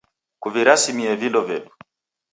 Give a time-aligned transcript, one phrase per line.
[0.45, 1.71] Kuvirasimie vindo vedu.